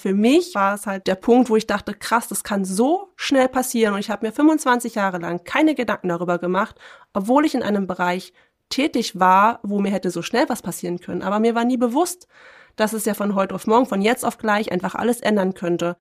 [0.00, 3.48] Für mich war es halt der Punkt, wo ich dachte, krass, das kann so schnell
[3.48, 6.76] passieren und ich habe mir 25 Jahre lang keine Gedanken darüber gemacht,
[7.12, 8.32] obwohl ich in einem Bereich
[8.68, 11.22] tätig war, wo mir hätte so schnell was passieren können.
[11.22, 12.28] Aber mir war nie bewusst,
[12.76, 15.96] dass es ja von heute auf morgen, von jetzt auf gleich einfach alles ändern könnte.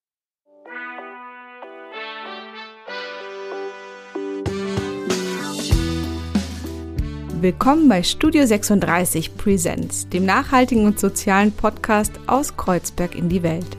[7.42, 13.78] Willkommen bei Studio 36 Presents, dem nachhaltigen und sozialen Podcast aus Kreuzberg in die Welt.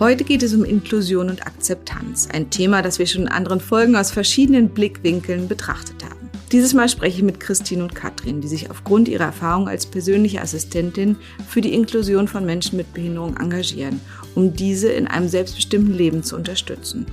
[0.00, 3.96] Heute geht es um Inklusion und Akzeptanz, ein Thema, das wir schon in anderen Folgen
[3.96, 6.30] aus verschiedenen Blickwinkeln betrachtet haben.
[6.52, 10.40] Dieses Mal spreche ich mit Christine und Katrin, die sich aufgrund ihrer Erfahrung als persönliche
[10.40, 14.00] Assistentin für die Inklusion von Menschen mit Behinderung engagieren,
[14.34, 17.04] um diese in einem selbstbestimmten Leben zu unterstützen.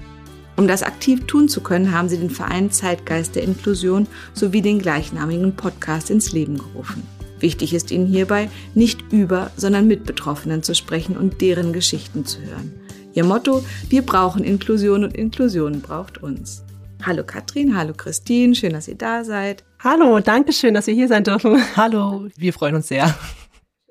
[0.55, 4.79] Um das aktiv tun zu können, haben sie den Verein Zeitgeist der Inklusion sowie den
[4.79, 7.03] gleichnamigen Podcast ins Leben gerufen.
[7.39, 12.41] Wichtig ist Ihnen hierbei, nicht über, sondern mit Betroffenen zu sprechen und deren Geschichten zu
[12.41, 12.73] hören.
[13.13, 16.63] Ihr Motto, wir brauchen Inklusion und Inklusion braucht uns.
[17.03, 19.63] Hallo Katrin, hallo Christine, schön, dass ihr da seid.
[19.79, 21.61] Hallo, danke schön, dass wir hier sein dürfen.
[21.75, 23.15] Hallo, wir freuen uns sehr.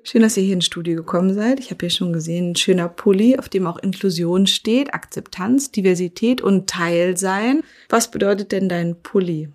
[0.03, 1.59] Schön, dass ihr hier ins Studio gekommen seid.
[1.59, 6.41] Ich habe hier schon gesehen, ein schöner Pulli, auf dem auch Inklusion steht, Akzeptanz, Diversität
[6.41, 7.61] und Teilsein.
[7.89, 9.49] Was bedeutet denn dein Pulli?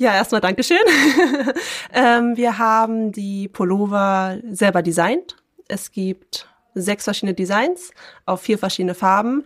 [0.00, 0.78] Ja, erstmal Dankeschön.
[1.92, 5.34] ähm, wir haben die Pullover selber designt.
[5.66, 7.90] Es gibt sechs verschiedene Designs
[8.24, 9.44] auf vier verschiedene Farben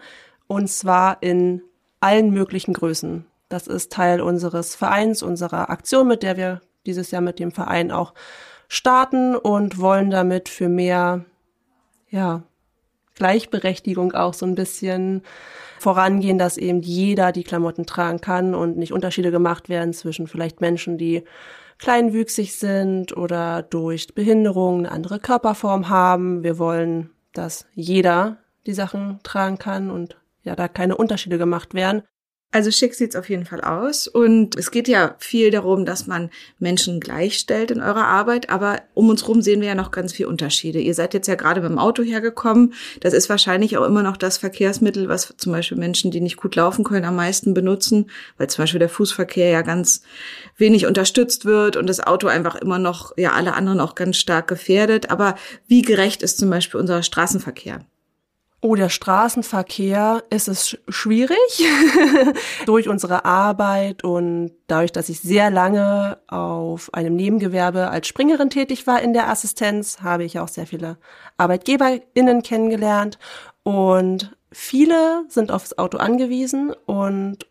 [0.48, 1.62] und zwar in
[2.00, 3.24] allen möglichen Größen.
[3.48, 7.90] Das ist Teil unseres Vereins, unserer Aktion, mit der wir dieses Jahr mit dem Verein
[7.90, 8.12] auch
[8.68, 11.24] starten und wollen damit für mehr,
[12.10, 12.42] ja,
[13.14, 15.22] Gleichberechtigung auch so ein bisschen
[15.82, 20.60] vorangehen, dass eben jeder die Klamotten tragen kann und nicht Unterschiede gemacht werden zwischen vielleicht
[20.60, 21.24] Menschen, die
[21.78, 26.44] kleinwüchsig sind oder durch Behinderung eine andere Körperform haben.
[26.44, 32.02] Wir wollen, dass jeder die Sachen tragen kann und ja, da keine Unterschiede gemacht werden.
[32.54, 34.06] Also schick sieht's auf jeden Fall aus.
[34.06, 36.28] Und es geht ja viel darum, dass man
[36.58, 38.50] Menschen gleichstellt in eurer Arbeit.
[38.50, 40.78] Aber um uns rum sehen wir ja noch ganz viele Unterschiede.
[40.78, 42.74] Ihr seid jetzt ja gerade beim Auto hergekommen.
[43.00, 46.54] Das ist wahrscheinlich auch immer noch das Verkehrsmittel, was zum Beispiel Menschen, die nicht gut
[46.54, 48.10] laufen können, am meisten benutzen.
[48.36, 50.02] Weil zum Beispiel der Fußverkehr ja ganz
[50.58, 54.46] wenig unterstützt wird und das Auto einfach immer noch, ja, alle anderen auch ganz stark
[54.46, 55.10] gefährdet.
[55.10, 55.36] Aber
[55.68, 57.86] wie gerecht ist zum Beispiel unser Straßenverkehr?
[58.64, 61.36] Oh, der Straßenverkehr ist es schwierig.
[62.66, 68.86] Durch unsere Arbeit und dadurch, dass ich sehr lange auf einem Nebengewerbe als Springerin tätig
[68.86, 70.96] war in der Assistenz, habe ich auch sehr viele
[71.38, 73.18] ArbeitgeberInnen kennengelernt.
[73.64, 77.46] Und viele sind aufs Auto angewiesen und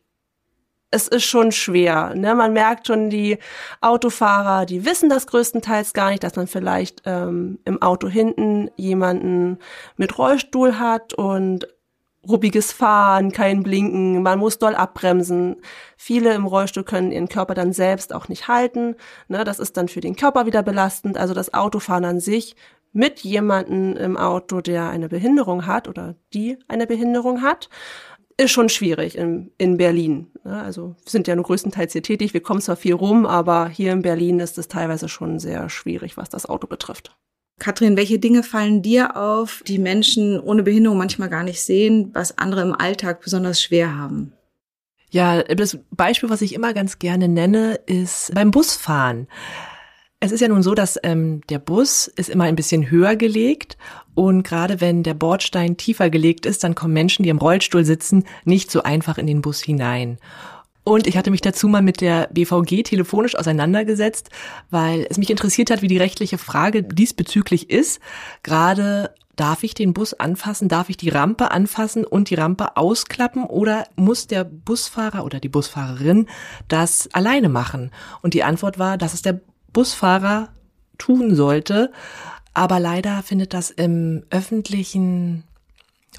[0.92, 2.14] es ist schon schwer.
[2.16, 2.36] Ne?
[2.36, 3.38] Man merkt schon, die
[3.80, 9.58] Autofahrer, die wissen das größtenteils gar nicht, dass man vielleicht ähm, im Auto hinten jemanden
[9.96, 11.68] mit Rollstuhl hat und
[12.28, 15.56] ruppiges Fahren, kein Blinken, man muss doll abbremsen.
[15.98, 18.96] Viele im Rollstuhl können ihren Körper dann selbst auch nicht halten.
[19.28, 19.44] Ne?
[19.44, 21.18] Das ist dann für den Körper wieder belastend.
[21.18, 22.56] Also das Autofahren an sich
[22.94, 27.70] mit jemanden im Auto, der eine Behinderung hat oder die eine Behinderung hat,
[28.42, 30.28] ist schon schwierig in, in Berlin.
[30.44, 33.94] Also wir sind ja nur größtenteils hier tätig, wir kommen zwar viel rum, aber hier
[33.94, 37.16] in Berlin ist es teilweise schon sehr schwierig, was das Auto betrifft.
[37.60, 42.38] Katrin, welche Dinge fallen dir auf, die Menschen ohne Behinderung manchmal gar nicht sehen, was
[42.40, 44.34] andere im Alltag besonders schwer haben?
[45.12, 49.28] Ja, das Beispiel, was ich immer ganz gerne nenne, ist beim Busfahren.
[50.24, 53.76] Es ist ja nun so, dass ähm, der Bus ist immer ein bisschen höher gelegt
[54.14, 58.26] und gerade wenn der Bordstein tiefer gelegt ist, dann kommen Menschen, die im Rollstuhl sitzen,
[58.46, 60.20] nicht so einfach in den Bus hinein.
[60.84, 64.30] Und ich hatte mich dazu mal mit der BVG telefonisch auseinandergesetzt,
[64.70, 68.00] weil es mich interessiert hat, wie die rechtliche Frage diesbezüglich ist.
[68.44, 73.44] Gerade darf ich den Bus anfassen, darf ich die Rampe anfassen und die Rampe ausklappen
[73.46, 76.28] oder muss der Busfahrer oder die Busfahrerin
[76.68, 77.90] das alleine machen?
[78.22, 79.42] Und die Antwort war, dass es der
[79.74, 80.50] Busfahrer
[80.98, 81.92] tun sollte.
[82.54, 85.44] Aber leider findet das im öffentlichen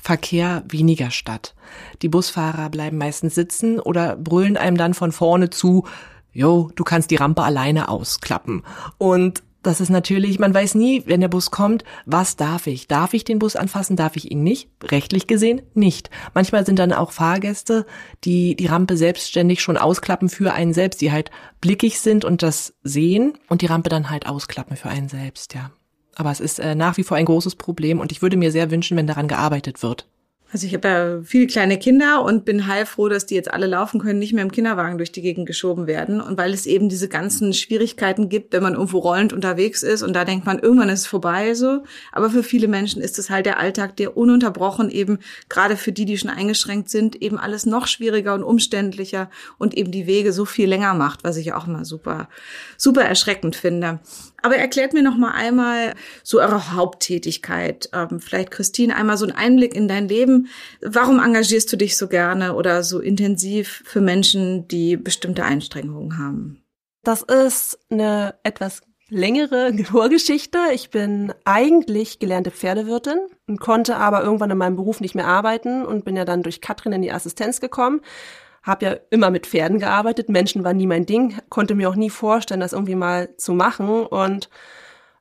[0.01, 1.55] Verkehr weniger statt.
[2.01, 5.87] Die Busfahrer bleiben meistens sitzen oder brüllen einem dann von vorne zu,
[6.33, 8.63] Jo, du kannst die Rampe alleine ausklappen.
[8.97, 12.89] Und das ist natürlich, man weiß nie, wenn der Bus kommt, was darf ich?
[12.89, 13.97] Darf ich den Bus anfassen?
[13.97, 14.69] Darf ich ihn nicht?
[14.83, 16.11] Rechtlich gesehen nicht.
[16.35, 17.87] Manchmal sind dann auch Fahrgäste,
[18.25, 21.31] die die Rampe selbstständig schon ausklappen für einen selbst, die halt
[21.61, 25.71] blickig sind und das sehen und die Rampe dann halt ausklappen für einen selbst, ja.
[26.15, 28.71] Aber es ist äh, nach wie vor ein großes Problem und ich würde mir sehr
[28.71, 30.07] wünschen, wenn daran gearbeitet wird.
[30.53, 34.01] Also ich habe ja viele kleine Kinder und bin heilfroh, dass die jetzt alle laufen
[34.01, 36.21] können, nicht mehr im Kinderwagen durch die Gegend geschoben werden.
[36.21, 40.13] Und weil es eben diese ganzen Schwierigkeiten gibt, wenn man irgendwo rollend unterwegs ist und
[40.13, 41.85] da denkt man, irgendwann ist es vorbei so.
[42.13, 46.05] Aber für viele Menschen ist es halt der Alltag, der ununterbrochen eben, gerade für die,
[46.05, 50.45] die schon eingeschränkt sind, eben alles noch schwieriger und umständlicher und eben die Wege so
[50.45, 52.29] viel länger macht, was ich auch immer super,
[52.77, 54.01] super erschreckend finde.
[54.43, 57.89] Aber erklärt mir noch mal einmal so eure Haupttätigkeit.
[57.93, 60.49] Ähm, vielleicht Christine einmal so einen Einblick in dein Leben.
[60.81, 66.63] Warum engagierst du dich so gerne oder so intensiv für Menschen, die bestimmte Einstrengungen haben?
[67.05, 70.59] Das ist eine etwas längere Vorgeschichte.
[70.73, 75.85] Ich bin eigentlich gelernte Pferdewirtin und konnte aber irgendwann in meinem Beruf nicht mehr arbeiten
[75.85, 78.01] und bin ja dann durch Katrin in die Assistenz gekommen
[78.63, 82.11] habe ja immer mit Pferden gearbeitet, Menschen war nie mein Ding, konnte mir auch nie
[82.11, 84.07] vorstellen, das irgendwie mal zu machen.
[84.07, 84.49] Und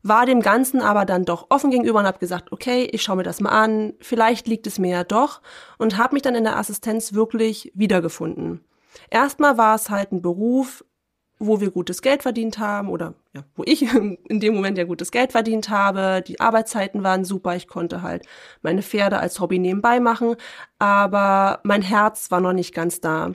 [0.04, 3.24] war dem Ganzen aber dann doch offen gegenüber und habe gesagt, okay, ich schaue mir
[3.24, 5.42] das mal an, vielleicht liegt es mir ja doch.
[5.78, 8.64] Und habe mich dann in der Assistenz wirklich wiedergefunden.
[9.10, 10.84] Erstmal war es halt ein Beruf,
[11.42, 15.12] wo wir gutes Geld verdient haben oder ja, wo ich in dem Moment ja gutes
[15.12, 16.24] Geld verdient habe.
[16.26, 17.56] Die Arbeitszeiten waren super.
[17.56, 18.26] Ich konnte halt
[18.62, 20.36] meine Pferde als Hobby nebenbei machen,
[20.80, 23.32] aber mein Herz war noch nicht ganz da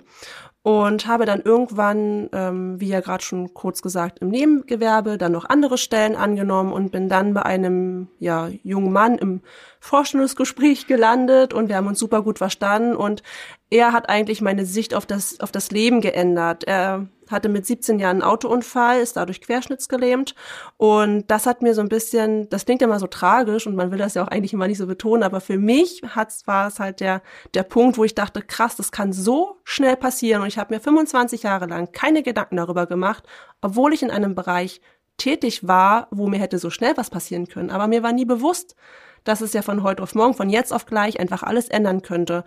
[0.66, 5.44] und habe dann irgendwann, ähm, wie ja gerade schon kurz gesagt, im Nebengewerbe dann noch
[5.44, 9.42] andere Stellen angenommen und bin dann bei einem ja, jungen Mann im
[9.86, 13.22] Vorstellungsgespräch gelandet und wir haben uns super gut verstanden und
[13.70, 16.64] er hat eigentlich meine Sicht auf das, auf das Leben geändert.
[16.64, 20.34] Er hatte mit 17 Jahren einen Autounfall, ist dadurch querschnittsgelähmt.
[20.76, 23.98] Und das hat mir so ein bisschen, das klingt immer so tragisch und man will
[23.98, 27.00] das ja auch eigentlich immer nicht so betonen, aber für mich hat's, war es halt
[27.00, 27.22] der,
[27.54, 30.42] der Punkt, wo ich dachte, krass, das kann so schnell passieren.
[30.42, 33.24] Und ich habe mir 25 Jahre lang keine Gedanken darüber gemacht,
[33.60, 34.80] obwohl ich in einem Bereich
[35.16, 37.70] tätig war, wo mir hätte so schnell was passieren können.
[37.70, 38.76] Aber mir war nie bewusst,
[39.26, 42.44] dass es ja von heute auf morgen, von jetzt auf gleich einfach alles ändern könnte.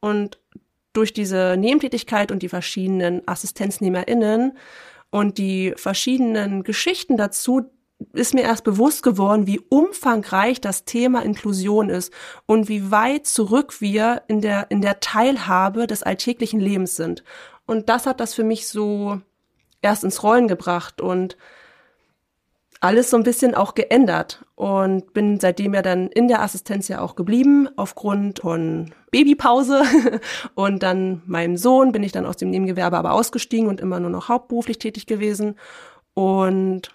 [0.00, 0.38] Und
[0.92, 4.56] durch diese Nebentätigkeit und die verschiedenen AssistenznehmerInnen
[5.10, 7.70] und die verschiedenen Geschichten dazu
[8.12, 12.12] ist mir erst bewusst geworden, wie umfangreich das Thema Inklusion ist
[12.46, 17.24] und wie weit zurück wir in der, in der Teilhabe des alltäglichen Lebens sind.
[17.66, 19.20] Und das hat das für mich so
[19.82, 21.36] erst ins Rollen gebracht und
[22.80, 27.00] alles so ein bisschen auch geändert und bin seitdem ja dann in der Assistenz ja
[27.00, 29.82] auch geblieben aufgrund von Babypause.
[30.54, 34.10] Und dann meinem Sohn bin ich dann aus dem Nebengewerbe aber ausgestiegen und immer nur
[34.10, 35.56] noch hauptberuflich tätig gewesen.
[36.14, 36.94] Und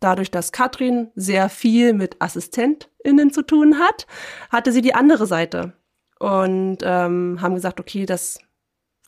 [0.00, 4.06] dadurch, dass Katrin sehr viel mit AssistentInnen zu tun hat,
[4.50, 5.72] hatte sie die andere Seite
[6.18, 8.38] und ähm, haben gesagt, okay, das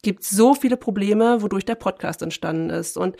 [0.03, 2.97] gibt so viele Probleme, wodurch der Podcast entstanden ist.
[2.97, 3.17] Und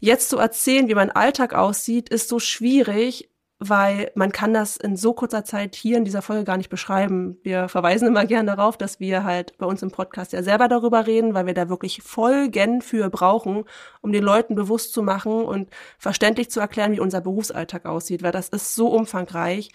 [0.00, 4.96] Jetzt zu erzählen, wie mein Alltag aussieht, ist so schwierig, weil man kann das in
[4.96, 7.38] so kurzer Zeit hier in dieser Folge gar nicht beschreiben.
[7.42, 11.08] Wir verweisen immer gerne darauf, dass wir halt bei uns im Podcast ja selber darüber
[11.08, 13.64] reden, weil wir da wirklich Folgen für brauchen,
[14.00, 18.32] um den Leuten bewusst zu machen und verständlich zu erklären, wie unser Berufsalltag aussieht, weil
[18.32, 19.72] das ist so umfangreich.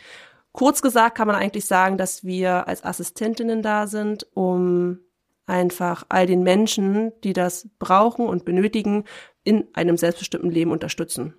[0.53, 4.99] Kurz gesagt kann man eigentlich sagen, dass wir als Assistentinnen da sind, um
[5.45, 9.03] einfach all den Menschen, die das brauchen und benötigen,
[9.43, 11.33] in einem selbstbestimmten Leben unterstützen.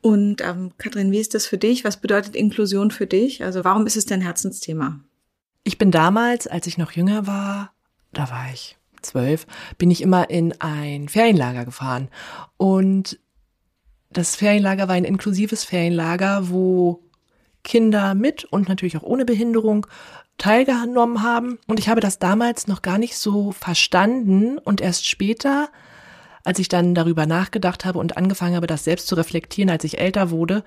[0.00, 1.84] Und ähm, Katrin, wie ist das für dich?
[1.84, 3.42] Was bedeutet Inklusion für dich?
[3.42, 5.00] Also warum ist es dein Herzensthema?
[5.64, 7.72] Ich bin damals, als ich noch jünger war,
[8.12, 9.46] da war ich zwölf,
[9.78, 12.08] bin ich immer in ein Ferienlager gefahren.
[12.56, 13.18] Und
[14.10, 17.02] das Ferienlager war ein inklusives Ferienlager, wo
[17.64, 19.88] Kinder mit und natürlich auch ohne Behinderung
[20.38, 21.58] teilgenommen haben.
[21.66, 25.68] Und ich habe das damals noch gar nicht so verstanden und erst später,
[26.44, 29.98] als ich dann darüber nachgedacht habe und angefangen habe, das selbst zu reflektieren, als ich
[29.98, 30.62] älter wurde,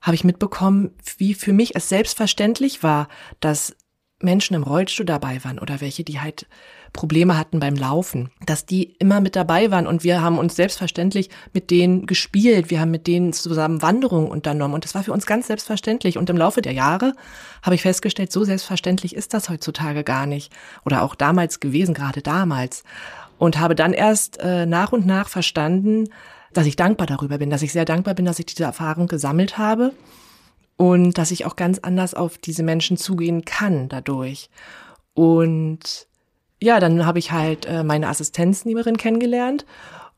[0.00, 3.08] habe ich mitbekommen, wie für mich es selbstverständlich war,
[3.40, 3.76] dass
[4.20, 6.46] Menschen im Rollstuhl dabei waren oder welche, die halt
[6.96, 11.30] Probleme hatten beim Laufen, dass die immer mit dabei waren und wir haben uns selbstverständlich
[11.52, 15.26] mit denen gespielt, wir haben mit denen zusammen Wanderungen unternommen und das war für uns
[15.26, 16.18] ganz selbstverständlich.
[16.18, 17.14] Und im Laufe der Jahre
[17.62, 20.52] habe ich festgestellt, so selbstverständlich ist das heutzutage gar nicht
[20.84, 22.82] oder auch damals gewesen, gerade damals.
[23.38, 26.08] Und habe dann erst äh, nach und nach verstanden,
[26.52, 29.58] dass ich dankbar darüber bin, dass ich sehr dankbar bin, dass ich diese Erfahrung gesammelt
[29.58, 29.92] habe
[30.76, 34.48] und dass ich auch ganz anders auf diese Menschen zugehen kann dadurch.
[35.14, 36.06] Und
[36.62, 39.66] ja, dann habe ich halt äh, meine Assistenznehmerin kennengelernt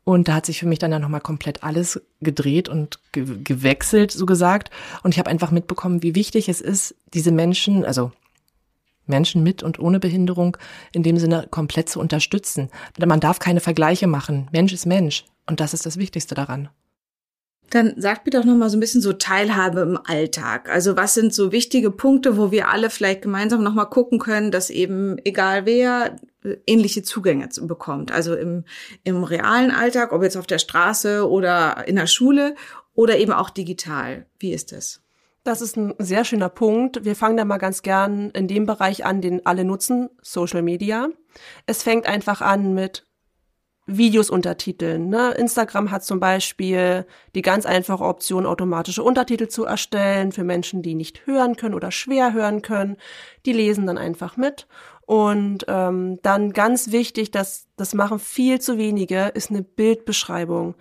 [0.09, 4.11] und da hat sich für mich dann ja nochmal komplett alles gedreht und ge gewechselt,
[4.11, 4.71] so gesagt.
[5.03, 8.13] Und ich habe einfach mitbekommen, wie wichtig es ist, diese Menschen, also
[9.05, 10.57] Menschen mit und ohne Behinderung
[10.93, 12.71] in dem Sinne komplett zu unterstützen.
[12.99, 14.49] Man darf keine Vergleiche machen.
[14.51, 15.27] Mensch ist Mensch.
[15.47, 16.71] Und das ist das Wichtigste daran.
[17.71, 20.71] Dann sagt mir doch noch mal so ein bisschen so Teilhabe im Alltag.
[20.71, 24.51] Also was sind so wichtige Punkte, wo wir alle vielleicht gemeinsam noch mal gucken können,
[24.51, 28.11] dass eben egal wer äh, ähnliche Zugänge bekommt.
[28.11, 28.65] Also im,
[29.05, 32.55] im realen Alltag, ob jetzt auf der Straße oder in der Schule
[32.95, 34.27] oder eben auch digital.
[34.39, 35.03] Wie ist das?
[35.45, 37.05] Das ist ein sehr schöner Punkt.
[37.05, 41.09] Wir fangen da mal ganz gern in dem Bereich an, den alle nutzen, Social Media.
[41.65, 43.07] Es fängt einfach an mit
[43.89, 45.09] Videos untertiteln.
[45.09, 45.33] Ne?
[45.33, 50.95] Instagram hat zum Beispiel die ganz einfache Option, automatische Untertitel zu erstellen für Menschen, die
[50.95, 52.99] nicht hören können oder schwer hören können.
[53.47, 54.67] Die lesen dann einfach mit.
[55.07, 60.75] Und ähm, dann ganz wichtig, dass das machen viel zu wenige, ist eine Bildbeschreibung.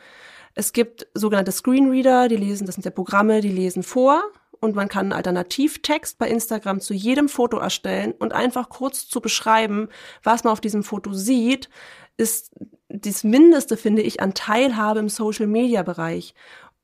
[0.54, 4.22] Es gibt sogenannte Screenreader, die lesen, das sind ja Programme, die lesen vor
[4.60, 9.22] und man kann einen Alternativtext bei Instagram zu jedem Foto erstellen und einfach kurz zu
[9.22, 9.88] beschreiben,
[10.24, 11.70] was man auf diesem Foto sieht,
[12.18, 12.52] ist
[12.89, 16.34] das Mindeste, finde ich, an Teilhabe im Social-Media-Bereich.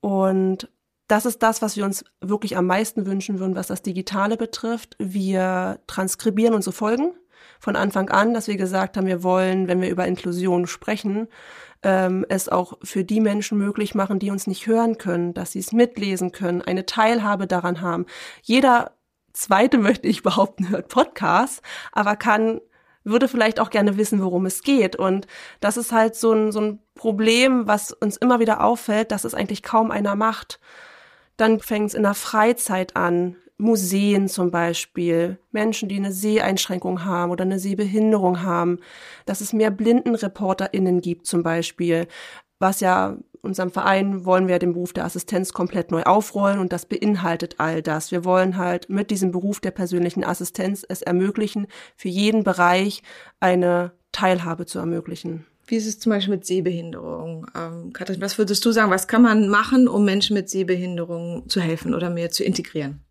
[0.02, 0.70] Und
[1.08, 4.96] das ist das, was wir uns wirklich am meisten wünschen würden, was das Digitale betrifft.
[5.00, 7.14] Wir transkribieren unsere Folgen
[7.60, 11.28] von Anfang an, dass wir gesagt haben, wir wollen, wenn wir über Inklusion sprechen,
[11.82, 15.60] ähm, es auch für die Menschen möglich machen, die uns nicht hören können, dass sie
[15.60, 18.06] es mitlesen können, eine Teilhabe daran haben.
[18.42, 18.98] Jeder
[19.34, 22.62] zweite möchte ich behaupten, hört Podcasts, aber kann
[23.04, 24.96] würde vielleicht auch gerne wissen, worum es geht.
[24.96, 25.28] Und
[25.60, 29.34] das ist halt so ein, so ein Problem, was uns immer wieder auffällt, dass es
[29.34, 30.60] eigentlich kaum einer macht.
[31.38, 33.36] Dann fängt es in der Freizeit an.
[33.58, 38.80] Museen zum Beispiel, Menschen, die eine Seheinschränkung haben oder eine Sehbehinderung haben,
[39.26, 42.08] dass es mehr BlindenreporterInnen gibt zum Beispiel,
[42.60, 46.86] was ja unserem Verein wollen wir den Beruf der Assistenz komplett neu aufrollen und das
[46.86, 48.12] beinhaltet all das.
[48.12, 53.04] Wir wollen halt mit diesem Beruf der persönlichen Assistenz es ermöglichen, für jeden Bereich
[53.40, 55.46] eine Teilhabe zu ermöglichen.
[55.68, 57.48] Wie ist es zum Beispiel mit Sehbehinderung?
[57.56, 61.62] Ähm, Katrin, was würdest du sagen, was kann man machen, um Menschen mit Sehbehinderung zu
[61.62, 63.02] helfen oder mehr zu integrieren?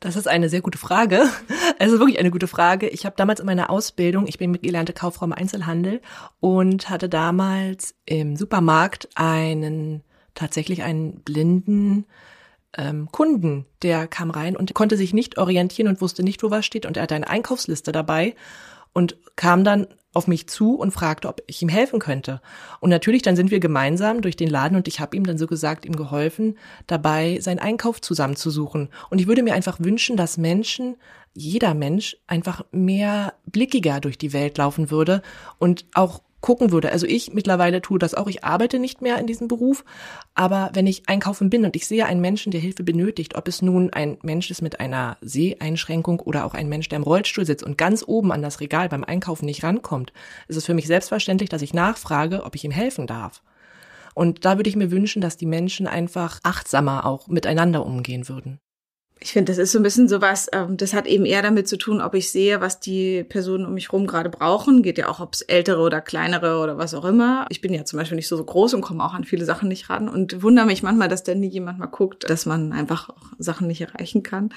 [0.00, 1.24] Das ist eine sehr gute Frage.
[1.78, 2.88] Also wirklich eine gute Frage.
[2.88, 6.02] Ich habe damals in meiner Ausbildung, ich bin gelernte Kauffrau im Einzelhandel
[6.38, 10.02] und hatte damals im Supermarkt einen
[10.34, 12.04] tatsächlich einen blinden
[12.76, 16.66] ähm, Kunden, der kam rein und konnte sich nicht orientieren und wusste nicht, wo was
[16.66, 18.34] steht und er hatte eine Einkaufsliste dabei
[18.92, 22.40] und kam dann auf mich zu und fragte, ob ich ihm helfen könnte.
[22.80, 25.46] Und natürlich, dann sind wir gemeinsam durch den Laden und ich habe ihm dann so
[25.46, 28.88] gesagt, ihm geholfen, dabei seinen Einkauf zusammenzusuchen.
[29.08, 30.96] Und ich würde mir einfach wünschen, dass Menschen,
[31.32, 35.22] jeder Mensch, einfach mehr blickiger durch die Welt laufen würde
[35.58, 36.92] und auch gucken würde.
[36.92, 38.28] Also ich mittlerweile tue das auch.
[38.28, 39.84] Ich arbeite nicht mehr in diesem Beruf,
[40.34, 43.62] aber wenn ich einkaufen bin und ich sehe einen Menschen, der Hilfe benötigt, ob es
[43.62, 47.64] nun ein Mensch ist mit einer Seheinschränkung oder auch ein Mensch, der im Rollstuhl sitzt
[47.64, 50.12] und ganz oben an das Regal beim Einkaufen nicht rankommt,
[50.48, 53.42] ist es für mich selbstverständlich, dass ich nachfrage, ob ich ihm helfen darf.
[54.14, 58.60] Und da würde ich mir wünschen, dass die Menschen einfach achtsamer auch miteinander umgehen würden.
[59.22, 61.76] Ich finde, das ist so ein bisschen sowas, ähm, das hat eben eher damit zu
[61.76, 64.82] tun, ob ich sehe, was die Personen um mich rum gerade brauchen.
[64.82, 67.44] Geht ja auch, ob es ältere oder kleinere oder was auch immer.
[67.50, 69.68] Ich bin ja zum Beispiel nicht so, so groß und komme auch an viele Sachen
[69.68, 73.10] nicht ran und wundere mich manchmal, dass da nie jemand mal guckt, dass man einfach
[73.10, 74.54] auch Sachen nicht erreichen kann.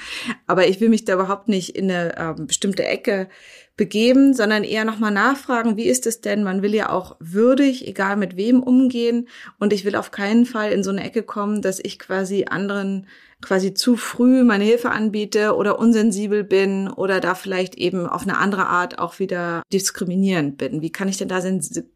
[0.47, 3.27] Aber ich will mich da überhaupt nicht in eine ähm, bestimmte Ecke
[3.75, 6.43] begeben, sondern eher nochmal nachfragen, wie ist es denn?
[6.43, 9.27] Man will ja auch würdig, egal mit wem, umgehen.
[9.59, 13.07] Und ich will auf keinen Fall in so eine Ecke kommen, dass ich quasi anderen
[13.43, 18.37] quasi zu früh meine Hilfe anbiete oder unsensibel bin oder da vielleicht eben auf eine
[18.37, 20.81] andere Art auch wieder diskriminierend bin.
[20.81, 21.41] Wie kann ich denn da,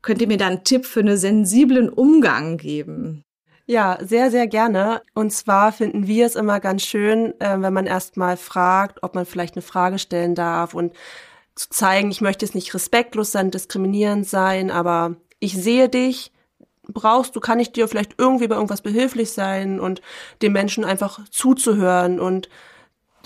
[0.01, 3.23] könnt ihr mir da einen Tipp für einen sensiblen Umgang geben?
[3.65, 5.01] Ja, sehr, sehr gerne.
[5.13, 9.25] Und zwar finden wir es immer ganz schön, äh, wenn man erstmal fragt, ob man
[9.25, 10.93] vielleicht eine Frage stellen darf und
[11.53, 16.31] zu zeigen, ich möchte jetzt nicht respektlos sein, diskriminierend sein, aber ich sehe dich,
[16.93, 20.01] brauchst du, kann ich dir vielleicht irgendwie bei irgendwas behilflich sein und
[20.41, 22.49] dem Menschen einfach zuzuhören und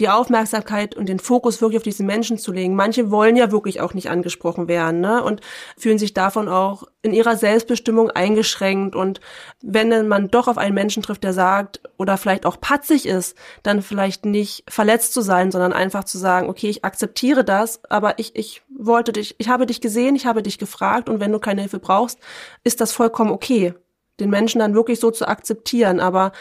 [0.01, 2.75] die Aufmerksamkeit und den Fokus wirklich auf diese Menschen zu legen.
[2.75, 5.23] Manche wollen ja wirklich auch nicht angesprochen werden ne?
[5.23, 5.41] und
[5.77, 8.95] fühlen sich davon auch in ihrer Selbstbestimmung eingeschränkt.
[8.95, 9.21] Und
[9.61, 13.83] wenn man doch auf einen Menschen trifft, der sagt oder vielleicht auch patzig ist, dann
[13.83, 18.35] vielleicht nicht verletzt zu sein, sondern einfach zu sagen, okay, ich akzeptiere das, aber ich,
[18.35, 21.61] ich wollte dich, ich habe dich gesehen, ich habe dich gefragt und wenn du keine
[21.61, 22.17] Hilfe brauchst,
[22.63, 23.75] ist das vollkommen okay.
[24.19, 26.31] Den Menschen dann wirklich so zu akzeptieren, aber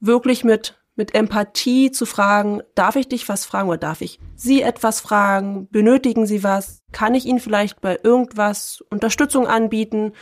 [0.00, 4.60] wirklich mit mit Empathie zu fragen, darf ich dich was fragen oder darf ich Sie
[4.60, 5.68] etwas fragen?
[5.70, 6.82] Benötigen Sie was?
[6.92, 10.12] Kann ich Ihnen vielleicht bei irgendwas Unterstützung anbieten?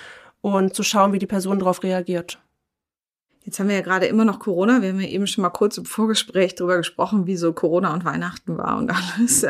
[0.43, 2.39] Und zu schauen, wie die Person darauf reagiert.
[3.43, 4.81] Jetzt haben wir ja gerade immer noch Corona.
[4.81, 8.05] Wir haben ja eben schon mal kurz im Vorgespräch darüber gesprochen, wie so Corona und
[8.05, 9.45] Weihnachten war und alles.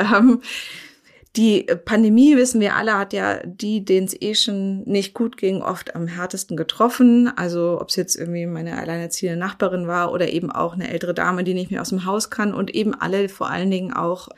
[1.37, 5.61] Die Pandemie, wissen wir alle, hat ja die, denen es eh schon nicht gut ging,
[5.61, 7.31] oft am härtesten getroffen.
[7.37, 11.45] Also ob es jetzt irgendwie meine alleinerziehende Nachbarin war oder eben auch eine ältere Dame,
[11.45, 14.29] die nicht mehr aus dem Haus kann und eben alle vor allen Dingen auch,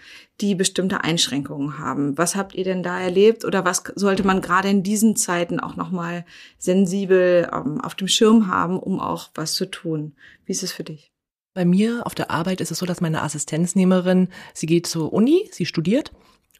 [0.40, 2.16] die bestimmte Einschränkungen haben.
[2.16, 5.74] Was habt ihr denn da erlebt oder was sollte man gerade in diesen Zeiten auch
[5.74, 6.24] nochmal
[6.58, 10.14] sensibel ähm, auf dem Schirm haben, um auch was zu tun?
[10.46, 11.12] Wie ist es für dich?
[11.54, 15.48] Bei mir auf der Arbeit ist es so, dass meine Assistenznehmerin, sie geht zur Uni,
[15.50, 16.12] sie studiert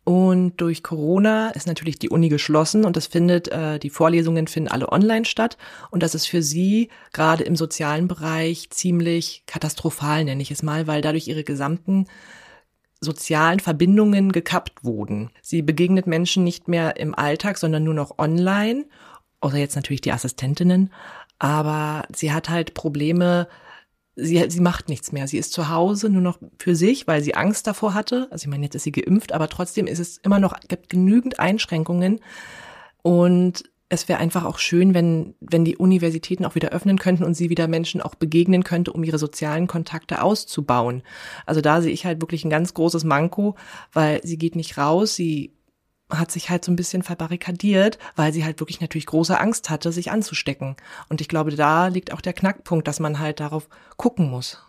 [0.08, 4.70] und durch Corona ist natürlich die Uni geschlossen und das findet, äh, die Vorlesungen finden
[4.70, 5.58] alle online statt.
[5.90, 10.86] Und das ist für sie gerade im sozialen Bereich ziemlich katastrophal, nenne ich es mal,
[10.86, 12.06] weil dadurch ihre gesamten
[13.02, 15.28] sozialen Verbindungen gekappt wurden.
[15.42, 18.86] Sie begegnet Menschen nicht mehr im Alltag, sondern nur noch online,
[19.40, 20.90] außer jetzt natürlich die Assistentinnen.
[21.38, 23.46] Aber sie hat halt Probleme,
[24.18, 25.26] sie, sie macht nichts mehr.
[25.28, 28.28] Sie ist zu Hause nur noch für sich, weil sie Angst davor hatte.
[28.30, 31.38] Also ich meine, jetzt ist sie geimpft, aber trotzdem ist es immer noch, gibt genügend
[31.38, 32.20] Einschränkungen.
[33.02, 37.34] Und es wäre einfach auch schön, wenn, wenn die Universitäten auch wieder öffnen könnten und
[37.34, 41.02] sie wieder Menschen auch begegnen könnte, um ihre sozialen Kontakte auszubauen.
[41.46, 43.54] Also da sehe ich halt wirklich ein ganz großes Manko,
[43.92, 45.54] weil sie geht nicht raus, sie
[46.10, 49.92] hat sich halt so ein bisschen verbarrikadiert, weil sie halt wirklich natürlich große Angst hatte,
[49.92, 50.76] sich anzustecken.
[51.08, 54.62] Und ich glaube, da liegt auch der Knackpunkt, dass man halt darauf gucken muss.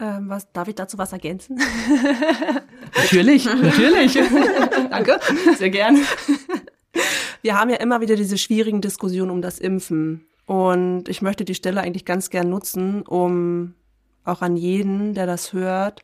[0.00, 1.60] Ähm, was, darf ich dazu was ergänzen?
[2.96, 4.14] natürlich, natürlich.
[4.90, 5.20] Danke,
[5.56, 5.98] sehr gern.
[7.42, 10.26] Wir haben ja immer wieder diese schwierigen Diskussionen um das Impfen.
[10.46, 13.74] Und ich möchte die Stelle eigentlich ganz gern nutzen, um
[14.24, 16.02] auch an jeden, der das hört,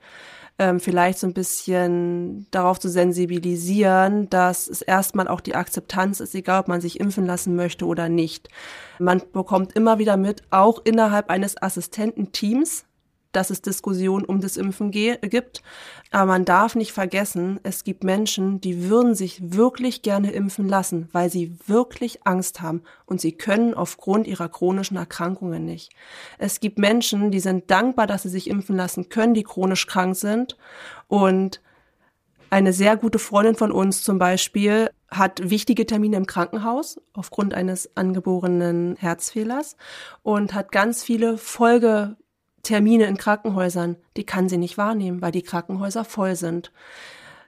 [0.60, 6.34] ähm, vielleicht so ein bisschen darauf zu sensibilisieren, dass es erstmal auch die Akzeptanz ist,
[6.34, 8.50] egal ob man sich impfen lassen möchte oder nicht.
[8.98, 12.84] Man bekommt immer wieder mit, auch innerhalb eines Assistententeams,
[13.32, 15.62] dass es Diskussionen um das Impfen gibt.
[16.10, 21.08] Aber man darf nicht vergessen, es gibt Menschen, die würden sich wirklich gerne impfen lassen,
[21.12, 25.92] weil sie wirklich Angst haben und sie können aufgrund ihrer chronischen Erkrankungen nicht.
[26.38, 30.16] Es gibt Menschen, die sind dankbar, dass sie sich impfen lassen können, die chronisch krank
[30.16, 30.56] sind
[31.08, 31.60] und
[32.52, 37.96] eine sehr gute Freundin von uns zum Beispiel hat wichtige Termine im Krankenhaus aufgrund eines
[37.96, 39.76] angeborenen Herzfehlers
[40.22, 42.16] und hat ganz viele Folge
[42.62, 46.72] Termine in Krankenhäusern, die kann sie nicht wahrnehmen, weil die Krankenhäuser voll sind.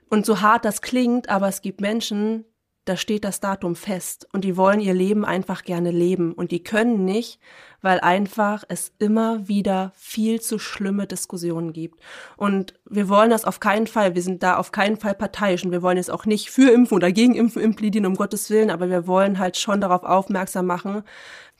[0.09, 2.45] Und so hart das klingt, aber es gibt Menschen,
[2.85, 6.63] da steht das Datum fest und die wollen ihr Leben einfach gerne leben und die
[6.63, 7.39] können nicht,
[7.81, 11.99] weil einfach es immer wieder viel zu schlimme Diskussionen gibt.
[12.35, 15.71] Und wir wollen das auf keinen Fall, wir sind da auf keinen Fall parteiisch und
[15.71, 18.89] wir wollen jetzt auch nicht für Impfen oder gegen Impfen implidieren, um Gottes Willen, aber
[18.89, 21.03] wir wollen halt schon darauf aufmerksam machen,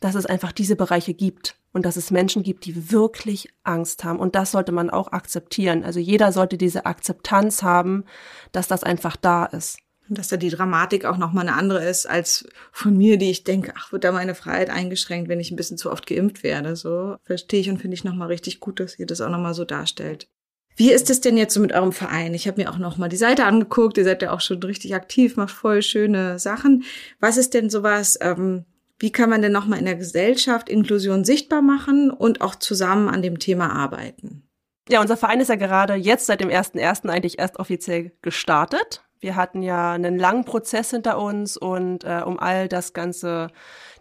[0.04, 4.20] dass es einfach diese Bereiche gibt und dass es Menschen gibt, die wirklich Angst haben.
[4.20, 5.84] Und das sollte man auch akzeptieren.
[5.84, 8.04] Also jeder sollte diese Akzeptanz haben,
[8.52, 9.78] dass das einfach da ist.
[10.10, 13.46] Und dass da die Dramatik auch nochmal eine andere ist als von mir, die ich
[13.46, 16.76] denke, ach, wird da meine Freiheit eingeschränkt, wenn ich ein bisschen zu oft geimpft werde.
[16.76, 19.64] So verstehe ich und finde ich nochmal richtig gut, dass ihr das auch nochmal so
[19.64, 20.28] darstellt.
[20.76, 22.34] Wie ist es denn jetzt so mit eurem Verein?
[22.34, 23.98] Ich habe mir auch noch mal die Seite angeguckt.
[23.98, 26.84] Ihr seid ja auch schon richtig aktiv, macht voll schöne Sachen.
[27.22, 28.66] Was ist denn sowas, ähm,
[29.04, 33.22] wie kann man denn nochmal in der Gesellschaft Inklusion sichtbar machen und auch zusammen an
[33.22, 34.48] dem Thema arbeiten?
[34.88, 37.10] Ja, unser Verein ist ja gerade jetzt seit dem 1.1.
[37.10, 39.04] eigentlich erst offiziell gestartet.
[39.20, 43.50] Wir hatten ja einen langen Prozess hinter uns und äh, um all das ganze,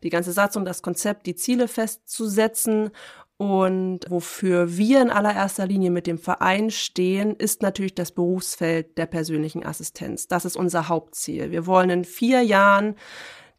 [0.04, 2.90] die ganze Satzung, das Konzept, die Ziele festzusetzen.
[3.38, 9.06] Und wofür wir in allererster Linie mit dem Verein stehen, ist natürlich das Berufsfeld der
[9.06, 10.28] persönlichen Assistenz.
[10.28, 11.50] Das ist unser Hauptziel.
[11.50, 12.94] Wir wollen in vier Jahren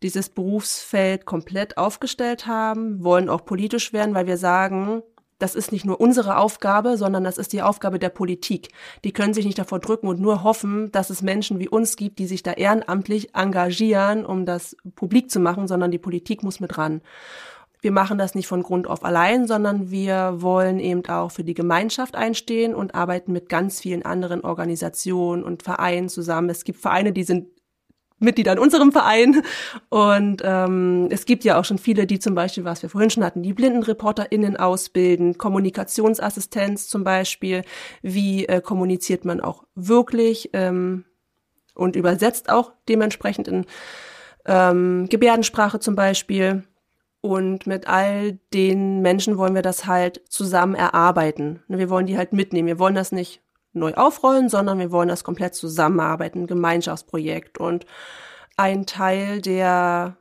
[0.04, 5.02] dieses Berufsfeld komplett aufgestellt haben, wollen auch politisch werden, weil wir sagen,
[5.40, 8.70] das ist nicht nur unsere Aufgabe, sondern das ist die Aufgabe der Politik.
[9.04, 12.20] Die können sich nicht davor drücken und nur hoffen, dass es Menschen wie uns gibt,
[12.20, 16.78] die sich da ehrenamtlich engagieren, um das publik zu machen, sondern die Politik muss mit
[16.78, 17.02] ran.
[17.82, 21.54] Wir machen das nicht von Grund auf allein, sondern wir wollen eben auch für die
[21.54, 26.50] Gemeinschaft einstehen und arbeiten mit ganz vielen anderen Organisationen und Vereinen zusammen.
[26.50, 27.48] Es gibt Vereine, die sind
[28.24, 29.44] Mitglieder in unserem Verein.
[29.90, 33.24] Und ähm, es gibt ja auch schon viele, die zum Beispiel, was wir vorhin schon
[33.24, 37.64] hatten, die BlindenreporterInnen ausbilden, Kommunikationsassistenz zum Beispiel.
[38.02, 41.06] Wie äh, kommuniziert man auch wirklich ähm,
[41.76, 43.66] und übersetzt auch dementsprechend in
[44.46, 46.64] ähm, Gebärdensprache zum Beispiel.
[47.22, 51.64] Und mit all den Menschen wollen wir das halt zusammen erarbeiten.
[51.70, 52.68] Wir wollen die halt mitnehmen.
[52.68, 53.43] Wir wollen das nicht
[53.74, 57.58] neu aufrollen, sondern wir wollen das komplett zusammenarbeiten, ein Gemeinschaftsprojekt.
[57.58, 57.86] Und
[58.58, 60.18] ein Teil der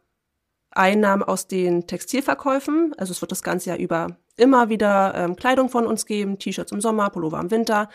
[0.70, 5.68] Einnahmen aus den Textilverkäufen, also es wird das ganze Jahr über immer wieder ähm, Kleidung
[5.68, 7.90] von uns geben, T-Shirts im Sommer, Pullover im Winter,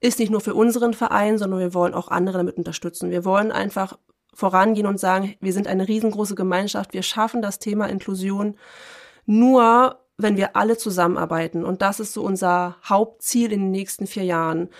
[0.00, 3.10] ist nicht nur für unseren Verein, sondern wir wollen auch andere damit unterstützen.
[3.10, 3.98] Wir wollen einfach
[4.32, 8.56] vorangehen und sagen, wir sind eine riesengroße Gemeinschaft, wir schaffen das Thema Inklusion
[9.26, 11.64] nur, wenn wir alle zusammenarbeiten.
[11.64, 14.70] Und das ist so unser Hauptziel in den nächsten vier Jahren.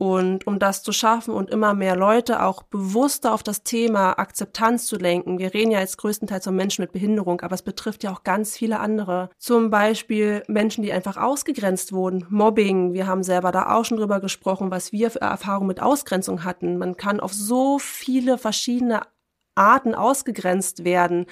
[0.00, 4.86] Und um das zu schaffen und immer mehr Leute auch bewusster auf das Thema Akzeptanz
[4.86, 8.10] zu lenken, wir reden ja jetzt größtenteils um Menschen mit Behinderung, aber es betrifft ja
[8.10, 9.28] auch ganz viele andere.
[9.36, 12.94] Zum Beispiel Menschen, die einfach ausgegrenzt wurden, Mobbing.
[12.94, 16.78] Wir haben selber da auch schon drüber gesprochen, was wir für Erfahrungen mit Ausgrenzung hatten.
[16.78, 19.02] Man kann auf so viele verschiedene
[19.54, 21.26] Arten ausgegrenzt werden.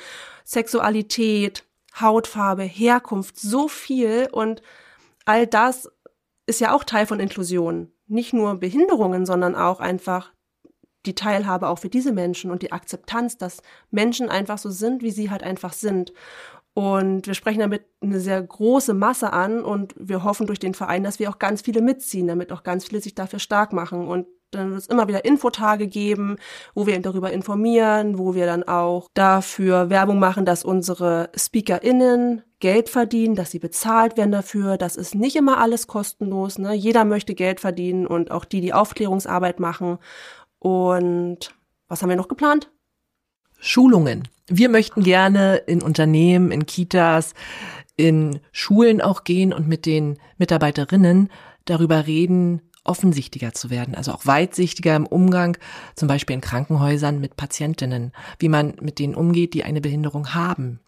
[0.44, 1.64] Sexualität,
[1.98, 4.62] Hautfarbe, Herkunft, so viel und
[5.24, 5.90] all das
[6.46, 10.32] ist ja auch Teil von Inklusion nicht nur Behinderungen, sondern auch einfach
[11.06, 15.10] die Teilhabe auch für diese Menschen und die Akzeptanz, dass Menschen einfach so sind, wie
[15.10, 16.12] sie halt einfach sind.
[16.78, 21.02] Und wir sprechen damit eine sehr große Masse an und wir hoffen durch den Verein,
[21.02, 24.06] dass wir auch ganz viele mitziehen, damit auch ganz viele sich dafür stark machen.
[24.06, 26.36] Und dann wird es immer wieder Infotage geben,
[26.76, 32.88] wo wir darüber informieren, wo wir dann auch dafür Werbung machen, dass unsere SpeakerInnen Geld
[32.88, 34.78] verdienen, dass sie bezahlt werden dafür.
[34.78, 36.58] Das ist nicht immer alles kostenlos.
[36.58, 36.74] Ne?
[36.74, 39.98] Jeder möchte Geld verdienen und auch die, die Aufklärungsarbeit machen.
[40.60, 41.56] Und
[41.88, 42.70] was haben wir noch geplant?
[43.58, 44.28] Schulungen.
[44.46, 47.34] Wir möchten gerne in Unternehmen, in Kitas,
[47.96, 51.30] in Schulen auch gehen und mit den Mitarbeiterinnen
[51.64, 55.58] darüber reden, offensichtlicher zu werden, also auch weitsichtiger im Umgang,
[55.94, 60.80] zum Beispiel in Krankenhäusern mit Patientinnen, wie man mit denen umgeht, die eine Behinderung haben.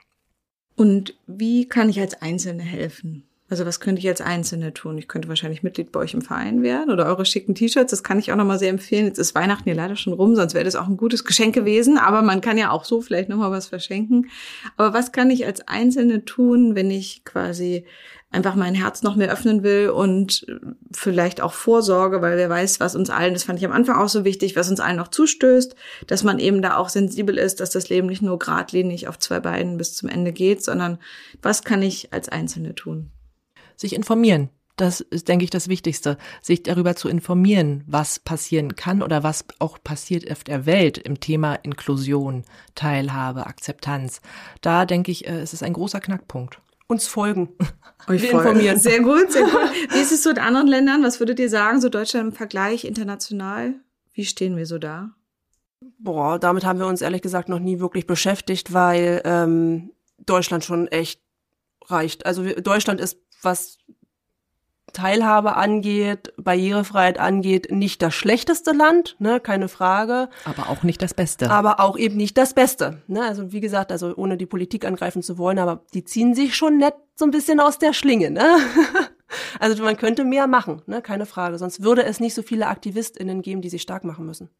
[0.76, 3.24] Und wie kann ich als Einzelne helfen?
[3.50, 4.96] Also was könnte ich als Einzelne tun?
[4.96, 7.90] Ich könnte wahrscheinlich Mitglied bei euch im Verein werden oder eure schicken T-Shirts.
[7.90, 9.06] Das kann ich auch nochmal sehr empfehlen.
[9.06, 11.98] Jetzt ist Weihnachten ja leider schon rum, sonst wäre das auch ein gutes Geschenk gewesen.
[11.98, 14.30] Aber man kann ja auch so vielleicht nochmal was verschenken.
[14.76, 17.84] Aber was kann ich als Einzelne tun, wenn ich quasi
[18.30, 20.46] einfach mein Herz noch mehr öffnen will und
[20.92, 24.08] vielleicht auch Vorsorge, weil wer weiß, was uns allen, das fand ich am Anfang auch
[24.08, 25.74] so wichtig, was uns allen noch zustößt,
[26.06, 29.40] dass man eben da auch sensibel ist, dass das Leben nicht nur geradlinig auf zwei
[29.40, 30.98] Beinen bis zum Ende geht, sondern
[31.42, 33.10] was kann ich als Einzelne tun?
[33.80, 34.50] Sich informieren.
[34.76, 39.46] Das ist, denke ich, das Wichtigste, sich darüber zu informieren, was passieren kann oder was
[39.58, 44.20] auch passiert auf der Welt im Thema Inklusion, Teilhabe, Akzeptanz.
[44.60, 47.48] Da denke ich, äh, es ist ein großer Knackpunkt uns folgen.
[48.08, 48.78] Euch Wir informieren.
[48.78, 49.52] Sehr gut, sehr gut.
[49.92, 51.02] Wie ist es so in anderen Ländern?
[51.02, 53.76] Was würdet ihr sagen, so Deutschland im Vergleich international?
[54.12, 55.14] Wie stehen wir so da?
[55.98, 60.88] Boah, damit haben wir uns ehrlich gesagt noch nie wirklich beschäftigt, weil ähm, Deutschland schon
[60.88, 61.22] echt
[61.86, 62.26] reicht.
[62.26, 63.78] Also Deutschland ist, was
[64.92, 70.28] Teilhabe angeht, Barrierefreiheit angeht, nicht das schlechteste Land, ne, keine Frage.
[70.44, 71.50] Aber auch nicht das Beste.
[71.50, 73.02] Aber auch eben nicht das Beste.
[73.06, 73.22] Ne?
[73.22, 76.78] Also wie gesagt, also ohne die Politik angreifen zu wollen, aber die ziehen sich schon
[76.78, 78.30] nett so ein bisschen aus der Schlinge.
[78.30, 78.44] Ne?
[79.60, 81.02] also man könnte mehr machen, ne?
[81.02, 81.58] keine Frage.
[81.58, 84.50] Sonst würde es nicht so viele AktivistInnen geben, die sich stark machen müssen.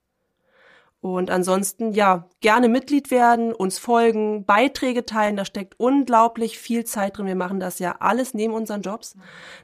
[1.03, 7.17] Und ansonsten, ja, gerne Mitglied werden, uns folgen, Beiträge teilen, da steckt unglaublich viel Zeit
[7.17, 7.27] drin.
[7.27, 9.17] Wir machen das ja alles neben unseren Jobs.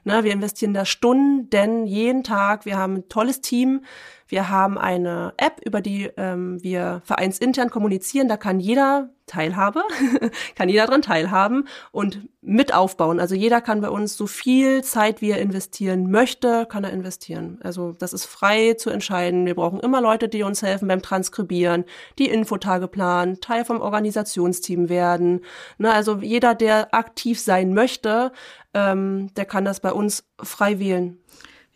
[0.03, 2.65] Na, wir investieren da Stunden jeden Tag.
[2.65, 3.83] Wir haben ein tolles Team.
[4.27, 8.27] Wir haben eine App, über die ähm, wir vereinsintern kommunizieren.
[8.27, 9.83] Da kann jeder Teilhabe,
[10.55, 13.19] kann jeder dran teilhaben und mit aufbauen.
[13.19, 17.59] Also jeder kann bei uns so viel Zeit, wie er investieren möchte, kann er investieren.
[17.61, 19.45] Also das ist frei zu entscheiden.
[19.45, 21.83] Wir brauchen immer Leute, die uns helfen beim Transkribieren,
[22.17, 25.41] die Infotage planen, Teil vom Organisationsteam werden.
[25.77, 28.31] Na, also jeder, der aktiv sein möchte,
[28.73, 31.19] ähm, der kann das bei uns frei wählen.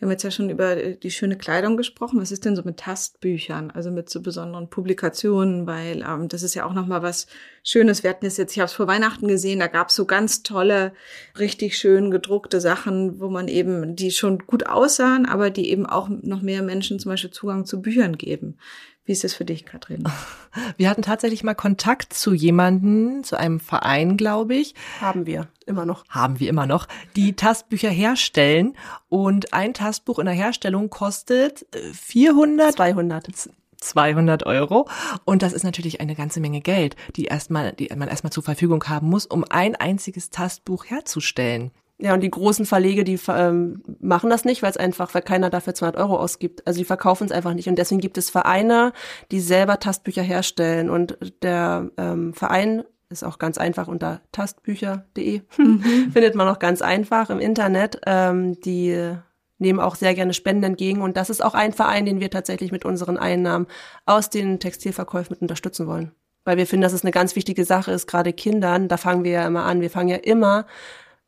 [0.01, 2.19] Wir haben jetzt ja schon über die schöne Kleidung gesprochen.
[2.19, 5.67] Was ist denn so mit Tastbüchern, also mit so besonderen Publikationen?
[5.67, 7.27] Weil ähm, das ist ja auch noch mal was
[7.63, 8.01] Schönes.
[8.01, 10.41] Wir hatten es jetzt, ich habe es vor Weihnachten gesehen, da gab es so ganz
[10.41, 10.93] tolle,
[11.37, 16.09] richtig schön gedruckte Sachen, wo man eben die schon gut aussahen, aber die eben auch
[16.09, 18.57] noch mehr Menschen zum Beispiel Zugang zu Büchern geben.
[19.03, 20.03] Wie ist das für dich, Katrin?
[20.77, 24.75] Wir hatten tatsächlich mal Kontakt zu jemanden, zu einem Verein, glaube ich.
[24.99, 26.03] Haben wir immer noch.
[26.09, 28.75] Haben wir immer noch, die Tastbücher herstellen.
[29.07, 33.49] Und ein Tastbuch in der Herstellung kostet 400, 200.
[33.77, 34.87] 200 Euro.
[35.25, 38.83] Und das ist natürlich eine ganze Menge Geld, die erstmal, die man erstmal zur Verfügung
[38.85, 41.71] haben muss, um ein einziges Tastbuch herzustellen.
[42.01, 45.51] Ja, und die großen Verlege, die ähm, machen das nicht, weil es einfach, weil keiner
[45.51, 46.65] dafür 200 Euro ausgibt.
[46.65, 47.69] Also die verkaufen es einfach nicht.
[47.69, 48.91] Und deswegen gibt es Vereine,
[49.29, 50.89] die selber Tastbücher herstellen.
[50.89, 55.41] Und der ähm, Verein ist auch ganz einfach unter tastbücher.de.
[55.57, 55.81] Mhm.
[56.11, 58.01] Findet man auch ganz einfach im Internet.
[58.07, 59.13] Ähm, die
[59.59, 61.03] nehmen auch sehr gerne Spenden entgegen.
[61.03, 63.67] Und das ist auch ein Verein, den wir tatsächlich mit unseren Einnahmen
[64.07, 66.13] aus den Textilverkäufen mit unterstützen wollen.
[66.45, 68.87] Weil wir finden, dass es eine ganz wichtige Sache ist, gerade Kindern.
[68.87, 69.81] Da fangen wir ja immer an.
[69.81, 70.65] Wir fangen ja immer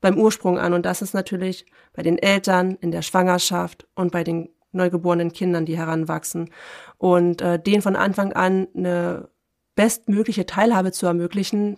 [0.04, 0.74] beim Ursprung an.
[0.74, 5.66] Und das ist natürlich bei den Eltern, in der Schwangerschaft und bei den neugeborenen Kindern,
[5.66, 6.50] die heranwachsen.
[6.98, 9.30] Und äh, denen von Anfang an eine
[9.76, 11.78] bestmögliche Teilhabe zu ermöglichen,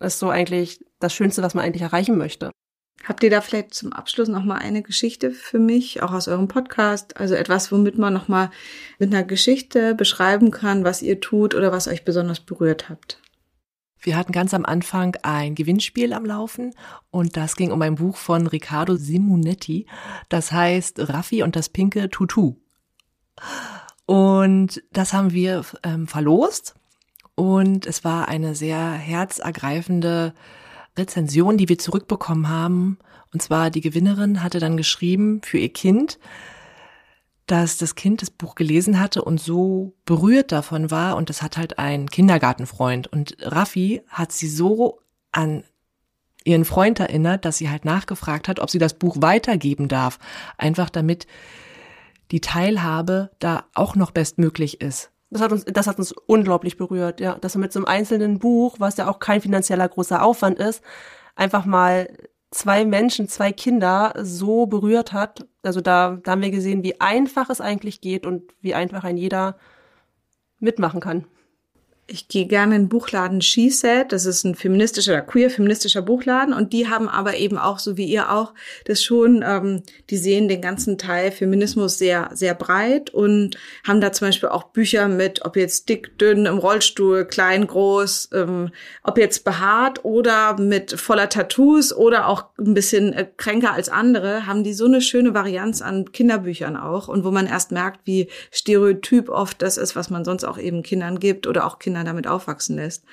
[0.00, 2.50] ist so eigentlich das Schönste, was man eigentlich erreichen möchte.
[3.04, 6.48] Habt ihr da vielleicht zum Abschluss noch mal eine Geschichte für mich, auch aus eurem
[6.48, 7.18] Podcast?
[7.18, 8.50] Also etwas, womit man noch mal
[8.98, 13.20] mit einer Geschichte beschreiben kann, was ihr tut oder was euch besonders berührt habt?
[14.00, 16.74] Wir hatten ganz am Anfang ein Gewinnspiel am Laufen
[17.10, 19.86] und das ging um ein Buch von Riccardo Simonetti.
[20.28, 22.56] Das heißt Raffi und das pinke Tutu.
[24.06, 26.74] Und das haben wir ähm, verlost
[27.34, 30.34] und es war eine sehr herzergreifende
[30.96, 32.98] Rezension, die wir zurückbekommen haben.
[33.32, 36.18] Und zwar die Gewinnerin hatte dann geschrieben für ihr Kind,
[37.50, 41.56] dass das Kind das Buch gelesen hatte und so berührt davon war und das hat
[41.56, 45.00] halt ein Kindergartenfreund und Raffi hat sie so
[45.32, 45.64] an
[46.44, 50.18] ihren Freund erinnert, dass sie halt nachgefragt hat, ob sie das Buch weitergeben darf,
[50.56, 51.26] einfach damit
[52.30, 55.10] die Teilhabe da auch noch bestmöglich ist.
[55.30, 58.38] Das hat uns, das hat uns unglaublich berührt, ja, dass wir mit so einem einzelnen
[58.38, 60.82] Buch, was ja auch kein finanzieller großer Aufwand ist,
[61.36, 62.08] einfach mal
[62.50, 65.46] zwei Menschen, zwei Kinder so berührt hat.
[65.68, 69.18] Also da, da haben wir gesehen, wie einfach es eigentlich geht und wie einfach ein
[69.18, 69.58] jeder
[70.60, 71.26] mitmachen kann.
[72.10, 74.12] Ich gehe gerne in den Buchladen She Said.
[74.12, 76.54] Das ist ein feministischer oder queer feministischer Buchladen.
[76.54, 78.54] Und die haben aber eben auch, so wie ihr auch,
[78.86, 84.10] das schon, ähm, die sehen den ganzen Teil Feminismus sehr, sehr breit und haben da
[84.10, 88.70] zum Beispiel auch Bücher mit, ob jetzt dick, dünn, im Rollstuhl, klein, groß, ähm,
[89.02, 94.46] ob jetzt behaart oder mit voller Tattoos oder auch ein bisschen äh, kränker als andere,
[94.46, 97.08] haben die so eine schöne Varianz an Kinderbüchern auch.
[97.08, 100.82] Und wo man erst merkt, wie stereotyp oft das ist, was man sonst auch eben
[100.82, 103.04] Kindern gibt oder auch Kindern Kinder damit aufwachsen lässt.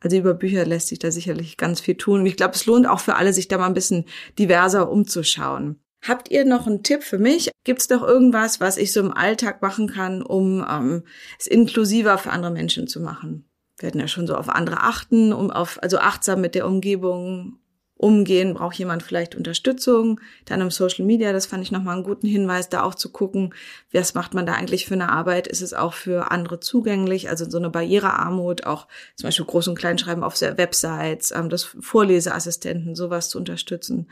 [0.00, 2.20] Also über Bücher lässt sich da sicherlich ganz viel tun.
[2.20, 4.04] Und ich glaube, es lohnt auch für alle, sich da mal ein bisschen
[4.38, 5.80] diverser umzuschauen.
[6.06, 7.50] Habt ihr noch einen Tipp für mich?
[7.64, 11.02] Gibt es noch irgendwas, was ich so im Alltag machen kann, um ähm,
[11.40, 13.50] es inklusiver für andere Menschen zu machen?
[13.78, 17.58] Wir werden ja schon so auf andere achten, um auf, also achtsam mit der Umgebung
[17.98, 20.20] umgehen, braucht jemand vielleicht Unterstützung.
[20.46, 23.52] Dann im Social Media, das fand ich nochmal einen guten Hinweis, da auch zu gucken,
[23.92, 25.48] was macht man da eigentlich für eine Arbeit?
[25.48, 27.28] Ist es auch für andere zugänglich?
[27.28, 32.94] Also so eine Barrierearmut, auch zum Beispiel Groß- und Kleinschreiben auf Websites, ähm, das Vorleseassistenten,
[32.94, 34.08] sowas zu unterstützen.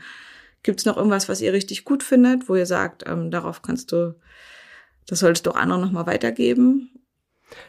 [0.63, 3.93] Gibt es noch irgendwas, was ihr richtig gut findet, wo ihr sagt, ähm, darauf kannst
[3.93, 4.15] du,
[5.07, 6.91] das solltest du auch anderen nochmal weitergeben?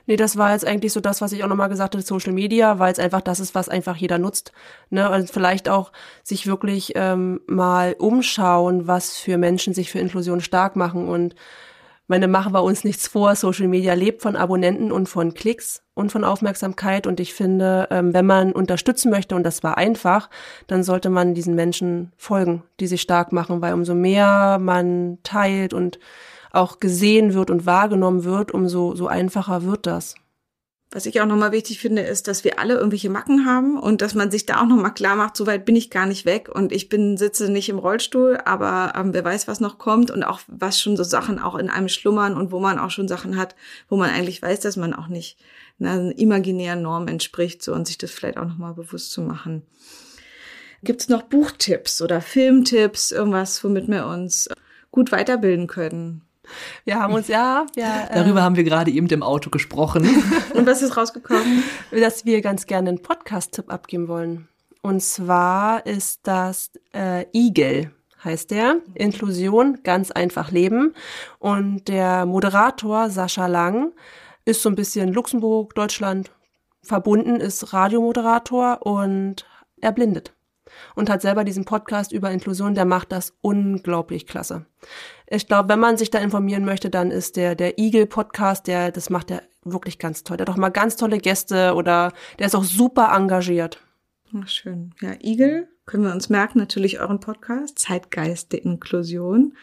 [0.06, 2.78] Nee, das war jetzt eigentlich so das, was ich auch nochmal gesagt hatte, Social Media,
[2.78, 4.52] weil es einfach das ist, was einfach jeder nutzt.
[4.90, 5.08] Ne?
[5.10, 10.76] Und vielleicht auch sich wirklich ähm, mal umschauen, was für Menschen sich für Inklusion stark
[10.76, 11.08] machen.
[11.08, 11.34] Und
[12.08, 16.10] meine, machen wir uns nichts vor, Social Media lebt von Abonnenten und von Klicks und
[16.10, 17.06] von Aufmerksamkeit.
[17.06, 20.30] Und ich finde, ähm, wenn man unterstützen möchte, und das war einfach,
[20.66, 25.74] dann sollte man diesen Menschen folgen, die sich stark machen, weil umso mehr man teilt
[25.74, 25.98] und
[26.52, 30.14] auch gesehen wird und wahrgenommen wird, umso so einfacher wird das.
[30.90, 34.14] Was ich auch nochmal wichtig finde, ist, dass wir alle irgendwelche Macken haben und dass
[34.14, 36.72] man sich da auch nochmal klar macht, so weit bin ich gar nicht weg und
[36.72, 40.40] ich bin, sitze nicht im Rollstuhl, aber ähm, wer weiß, was noch kommt und auch
[40.46, 43.54] was schon so Sachen auch in einem schlummern und wo man auch schon Sachen hat,
[43.90, 45.38] wo man eigentlich weiß, dass man auch nicht
[45.78, 49.66] einer imaginären Norm entspricht, so und sich das vielleicht auch nochmal bewusst zu machen.
[50.82, 54.48] Gibt es noch Buchtipps oder Filmtipps, irgendwas, womit wir uns
[54.90, 56.22] gut weiterbilden können?
[56.84, 60.08] Wir haben uns ja, ja darüber äh, haben wir gerade eben im Auto gesprochen.
[60.54, 61.62] Und was ist rausgekommen?
[61.90, 64.48] Dass wir ganz gerne einen Podcast-Tipp abgeben wollen.
[64.82, 67.90] Und zwar ist das äh, Igel
[68.24, 68.78] heißt der.
[68.94, 70.94] Inklusion, ganz einfach leben.
[71.38, 73.92] Und der Moderator Sascha Lang
[74.44, 76.30] ist so ein bisschen Luxemburg, Deutschland
[76.82, 79.46] verbunden, ist Radiomoderator und
[79.80, 80.32] erblindet
[80.94, 84.66] und hat selber diesen Podcast über Inklusion, der macht das unglaublich klasse.
[85.30, 88.90] Ich glaube, wenn man sich da informieren möchte, dann ist der, der Eagle Podcast, der,
[88.90, 90.38] das macht er wirklich ganz toll.
[90.38, 93.82] Der hat auch mal ganz tolle Gäste oder der ist auch super engagiert.
[94.34, 94.94] Ach, schön.
[95.00, 99.54] Ja, Eagle, können wir uns merken, natürlich euren Podcast, Zeitgeist der Inklusion.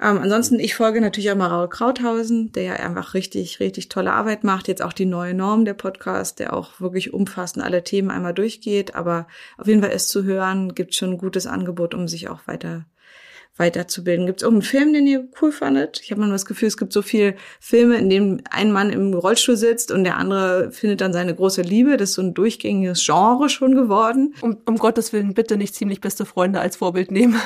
[0.00, 4.12] Ähm, ansonsten, ich folge natürlich auch mal Raul Krauthausen, der ja einfach richtig, richtig tolle
[4.12, 4.66] Arbeit macht.
[4.66, 8.96] Jetzt auch die neue Norm der Podcast, der auch wirklich umfassend alle Themen einmal durchgeht.
[8.96, 12.46] Aber auf jeden Fall ist zu hören, gibt schon ein gutes Angebot, um sich auch
[12.48, 12.86] weiter
[13.56, 14.26] weiterzubilden.
[14.26, 16.00] Gibt es irgendeinen Film, den ihr cool fandet?
[16.02, 19.14] Ich habe mal das Gefühl, es gibt so viele Filme, in denen ein Mann im
[19.14, 21.96] Rollstuhl sitzt und der andere findet dann seine große Liebe.
[21.96, 24.34] Das ist so ein durchgängiges Genre schon geworden.
[24.40, 27.40] Um, um Gottes Willen, bitte nicht ziemlich beste Freunde als Vorbild nehmen.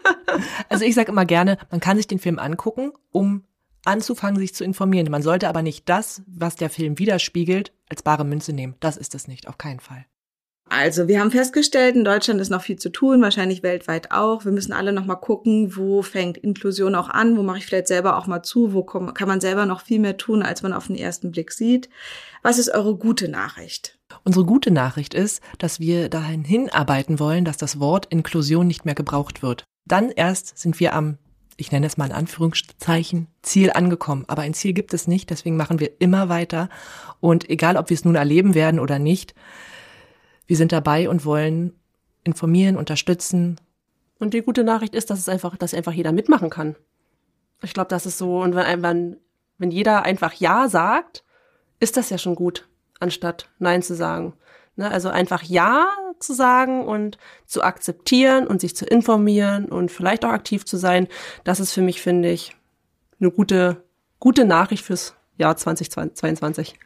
[0.68, 3.44] also ich sage immer gerne, man kann sich den Film angucken, um
[3.84, 5.10] anzufangen, sich zu informieren.
[5.10, 8.74] Man sollte aber nicht das, was der Film widerspiegelt, als bare Münze nehmen.
[8.80, 10.04] Das ist es nicht, auf keinen Fall.
[10.70, 14.44] Also, wir haben festgestellt, in Deutschland ist noch viel zu tun, wahrscheinlich weltweit auch.
[14.44, 17.88] Wir müssen alle noch mal gucken, wo fängt Inklusion auch an, wo mache ich vielleicht
[17.88, 20.88] selber auch mal zu, wo kann man selber noch viel mehr tun, als man auf
[20.88, 21.88] den ersten Blick sieht.
[22.42, 23.98] Was ist eure gute Nachricht?
[24.24, 28.94] Unsere gute Nachricht ist, dass wir dahin hinarbeiten wollen, dass das Wort Inklusion nicht mehr
[28.94, 29.64] gebraucht wird.
[29.86, 31.18] Dann erst sind wir am,
[31.56, 34.24] ich nenne es mal in Anführungszeichen, Ziel angekommen.
[34.28, 36.68] Aber ein Ziel gibt es nicht, deswegen machen wir immer weiter.
[37.20, 39.34] Und egal, ob wir es nun erleben werden oder nicht,
[40.48, 41.78] wir sind dabei und wollen
[42.24, 43.60] informieren, unterstützen.
[44.18, 46.74] Und die gute Nachricht ist, dass es einfach, dass einfach jeder mitmachen kann.
[47.62, 49.16] Ich glaube, das ist so, und wenn, wenn,
[49.58, 51.22] wenn jeder einfach Ja sagt,
[51.80, 52.66] ist das ja schon gut,
[52.98, 54.32] anstatt Nein zu sagen.
[54.74, 54.90] Ne?
[54.90, 55.86] Also einfach Ja
[56.18, 61.08] zu sagen und zu akzeptieren und sich zu informieren und vielleicht auch aktiv zu sein,
[61.44, 62.56] das ist für mich, finde ich,
[63.20, 63.84] eine gute,
[64.18, 66.78] gute Nachricht fürs Jahr 2022.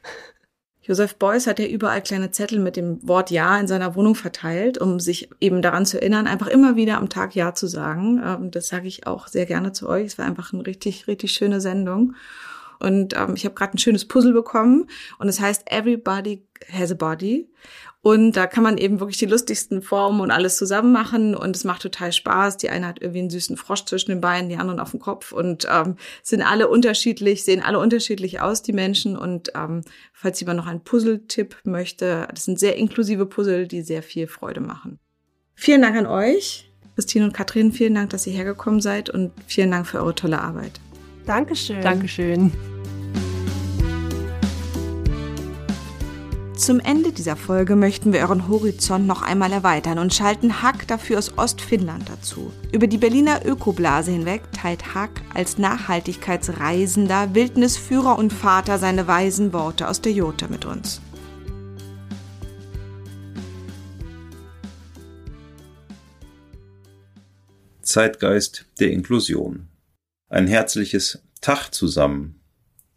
[0.84, 4.78] Joseph Beuys hat ja überall kleine Zettel mit dem Wort Ja in seiner Wohnung verteilt,
[4.78, 8.20] um sich eben daran zu erinnern, einfach immer wieder am Tag Ja zu sagen.
[8.24, 10.06] Ähm, das sage ich auch sehr gerne zu euch.
[10.06, 12.14] Es war einfach eine richtig, richtig schöne Sendung.
[12.80, 14.88] Und ähm, ich habe gerade ein schönes Puzzle bekommen
[15.20, 17.48] und es heißt Everybody has a body.
[18.02, 21.62] Und da kann man eben wirklich die lustigsten Formen und alles zusammen machen und es
[21.62, 22.56] macht total Spaß.
[22.56, 25.30] Die eine hat irgendwie einen süßen Frosch zwischen den Beinen, die anderen auf dem Kopf
[25.30, 29.16] und ähm, sind alle unterschiedlich, sehen alle unterschiedlich aus, die Menschen.
[29.16, 34.02] Und ähm, falls jemand noch einen Puzzle-Tipp möchte, das sind sehr inklusive Puzzle, die sehr
[34.02, 34.98] viel Freude machen.
[35.54, 37.70] Vielen Dank an euch, Christine und Katrin.
[37.70, 40.80] Vielen Dank, dass ihr hergekommen seid und vielen Dank für eure tolle Arbeit.
[41.24, 41.80] Dankeschön.
[41.80, 42.50] Dankeschön.
[46.62, 51.18] Zum Ende dieser Folge möchten wir euren Horizont noch einmal erweitern und schalten Hack dafür
[51.18, 52.52] aus Ostfinnland dazu.
[52.70, 59.88] Über die Berliner Ökoblase hinweg teilt Hack als Nachhaltigkeitsreisender, Wildnisführer und Vater seine weisen Worte
[59.88, 61.00] aus der Jota mit uns.
[67.80, 69.66] Zeitgeist der Inklusion.
[70.28, 72.40] Ein herzliches Tag zusammen.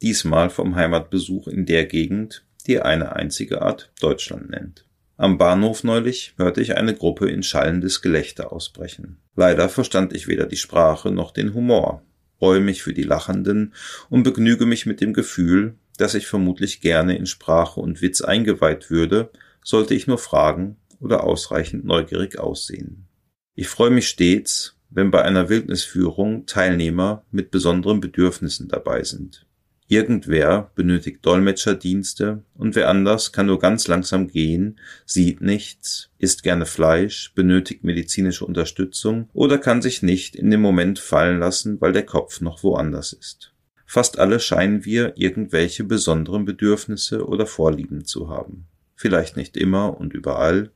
[0.04, 4.86] Diesmal vom Heimatbesuch in der Gegend, die eine einzige Art Deutschland nennt.
[5.18, 9.18] Am Bahnhof neulich hörte ich eine Gruppe in schallendes Gelächter ausbrechen.
[9.36, 12.02] Leider verstand ich weder die Sprache noch den Humor,
[12.38, 13.74] freue mich für die Lachenden
[14.10, 18.90] und begnüge mich mit dem Gefühl, dass ich vermutlich gerne in Sprache und Witz eingeweiht
[18.90, 19.30] würde,
[19.64, 23.08] sollte ich nur fragen oder ausreichend neugierig aussehen.
[23.56, 29.46] Ich freue mich stets, wenn bei einer Wildnisführung Teilnehmer mit besonderen Bedürfnissen dabei sind.
[29.88, 36.66] Irgendwer benötigt Dolmetscherdienste und wer anders kann nur ganz langsam gehen, sieht nichts, isst gerne
[36.66, 42.06] Fleisch, benötigt medizinische Unterstützung oder kann sich nicht in dem Moment fallen lassen, weil der
[42.06, 43.54] Kopf noch woanders ist.
[43.86, 48.66] Fast alle scheinen wir irgendwelche besonderen Bedürfnisse oder Vorlieben zu haben.
[48.96, 50.72] Vielleicht nicht immer und überall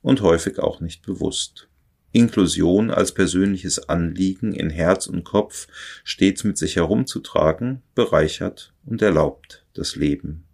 [0.00, 1.68] und häufig auch nicht bewusst.
[2.14, 5.66] Inklusion als persönliches Anliegen in Herz und Kopf
[6.04, 10.44] stets mit sich herumzutragen, bereichert und erlaubt das Leben.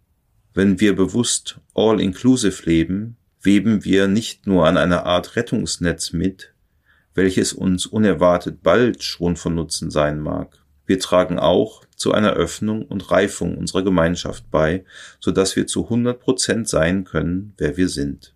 [0.55, 6.53] Wenn wir bewusst all-inclusive leben, weben wir nicht nur an einer Art Rettungsnetz mit,
[7.13, 10.57] welches uns unerwartet bald schon von Nutzen sein mag.
[10.87, 14.83] Wir tragen auch zu einer Öffnung und Reifung unserer Gemeinschaft bei,
[15.19, 18.33] so dass wir zu 100 Prozent sein können, wer wir sind.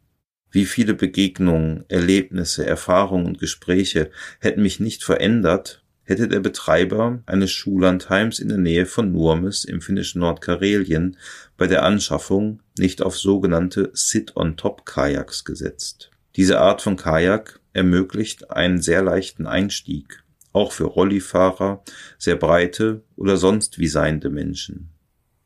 [0.55, 7.51] Wie viele Begegnungen, Erlebnisse, Erfahrungen und Gespräche hätten mich nicht verändert, hätte der Betreiber eines
[7.51, 11.17] Schullandheims in der Nähe von Nurmes im finnischen Nordkarelien
[11.57, 16.11] bei der Anschaffung nicht auf sogenannte Sit-on-Top-Kajaks gesetzt.
[16.37, 21.83] Diese Art von Kajak ermöglicht einen sehr leichten Einstieg, auch für Rollifahrer,
[22.17, 24.91] sehr breite oder sonst wie seiende Menschen.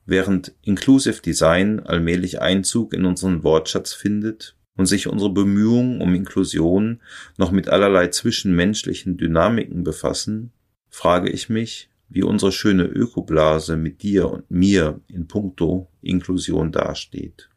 [0.05, 7.01] Während Inclusive Design allmählich Einzug in unseren Wortschatz findet, und sich unsere Bemühungen um Inklusion
[7.35, 10.53] noch mit allerlei zwischenmenschlichen Dynamiken befassen,
[10.87, 17.49] frage ich mich, wie unsere schöne Ökoblase mit dir und mir in puncto Inklusion dasteht.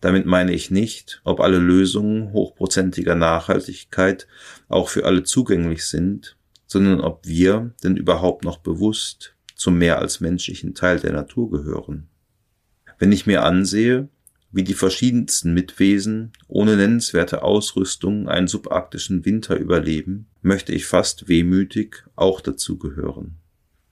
[0.00, 4.28] Damit meine ich nicht, ob alle Lösungen hochprozentiger Nachhaltigkeit
[4.68, 6.36] auch für alle zugänglich sind,
[6.68, 12.08] sondern ob wir denn überhaupt noch bewusst zum mehr als menschlichen Teil der Natur gehören.
[13.00, 14.08] Wenn ich mir ansehe,
[14.50, 22.04] wie die verschiedensten Mitwesen ohne nennenswerte Ausrüstung einen subarktischen Winter überleben, möchte ich fast wehmütig
[22.16, 23.36] auch dazu gehören.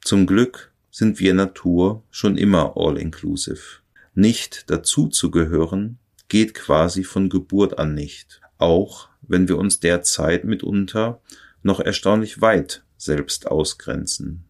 [0.02, 3.80] Zum Glück sind wir Natur schon immer all-inclusive.
[4.14, 10.44] Nicht dazu zu gehören geht quasi von Geburt an nicht, auch wenn wir uns derzeit
[10.44, 11.20] mitunter
[11.62, 14.44] noch erstaunlich weit selbst ausgrenzen.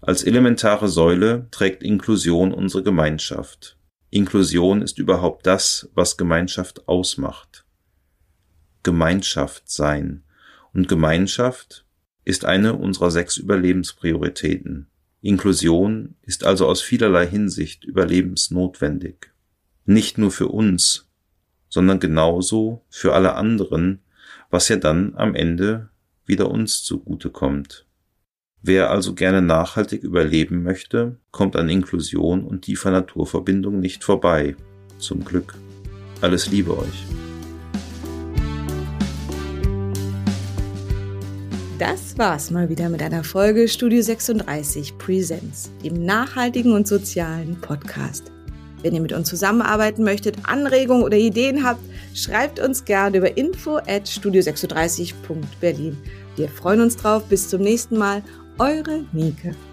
[0.00, 3.76] Als elementare Säule trägt Inklusion unsere Gemeinschaft,
[4.14, 7.64] Inklusion ist überhaupt das, was Gemeinschaft ausmacht.
[8.82, 10.22] Gemeinschaft sein.
[10.74, 11.86] Und Gemeinschaft
[12.22, 14.88] ist eine unserer sechs Überlebensprioritäten.
[15.22, 19.32] Inklusion ist also aus vielerlei Hinsicht überlebensnotwendig.
[19.86, 21.08] Nicht nur für uns,
[21.70, 24.02] sondern genauso für alle anderen,
[24.50, 25.88] was ja dann am Ende
[26.26, 27.86] wieder uns zugute kommt.
[28.64, 34.54] Wer also gerne nachhaltig überleben möchte, kommt an Inklusion und tiefer Naturverbindung nicht vorbei.
[34.98, 35.54] Zum Glück.
[36.20, 37.04] Alles Liebe euch.
[41.80, 48.30] Das war's mal wieder mit einer Folge Studio 36 Presents, dem nachhaltigen und sozialen Podcast.
[48.82, 51.82] Wenn ihr mit uns zusammenarbeiten möchtet, Anregungen oder Ideen habt,
[52.14, 55.98] schreibt uns gerne über info at studio36.berlin.
[56.36, 57.24] Wir freuen uns drauf.
[57.28, 58.22] Bis zum nächsten Mal
[58.58, 59.71] eure Nike.